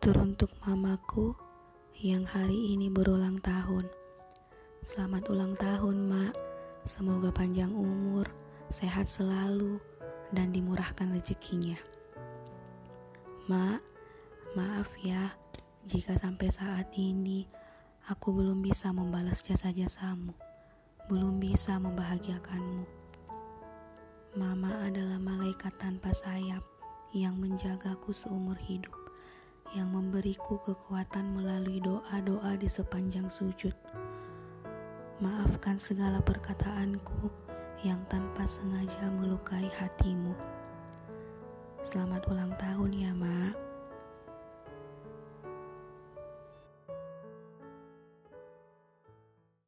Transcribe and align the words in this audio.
Teruntuk 0.00 0.48
mamaku 0.64 1.36
yang 2.00 2.24
hari 2.24 2.72
ini 2.72 2.88
berulang 2.88 3.36
tahun. 3.44 3.84
Selamat 4.80 5.28
ulang 5.28 5.52
tahun, 5.52 6.08
Mak. 6.08 6.32
Semoga 6.88 7.28
panjang 7.28 7.68
umur, 7.68 8.24
sehat 8.72 9.04
selalu, 9.04 9.76
dan 10.32 10.56
dimurahkan 10.56 11.12
rezekinya. 11.12 11.76
Mak, 13.44 13.84
maaf 14.56 14.88
ya 15.04 15.36
jika 15.84 16.16
sampai 16.16 16.48
saat 16.48 16.88
ini 16.96 17.44
aku 18.08 18.32
belum 18.32 18.64
bisa 18.64 18.96
membalas 18.96 19.44
jasa-jasamu, 19.44 20.32
belum 21.12 21.36
bisa 21.36 21.76
membahagiakanmu. 21.76 22.88
Mama 24.40 24.80
adalah 24.80 25.20
malaikat 25.20 25.76
tanpa 25.76 26.16
sayap 26.16 26.64
yang 27.12 27.36
menjagaku 27.36 28.16
seumur 28.16 28.56
hidup 28.56 28.99
yang 29.74 29.94
memberiku 29.94 30.58
kekuatan 30.66 31.30
melalui 31.30 31.78
doa-doa 31.78 32.58
di 32.58 32.66
sepanjang 32.66 33.30
sujud. 33.30 33.74
Maafkan 35.22 35.78
segala 35.78 36.18
perkataanku 36.18 37.30
yang 37.86 38.02
tanpa 38.10 38.44
sengaja 38.44 39.08
melukai 39.14 39.70
hatimu. 39.78 40.34
Selamat 41.80 42.26
ulang 42.28 42.52
tahun 42.58 42.90
ya, 42.92 43.12
Mak. 43.14 43.49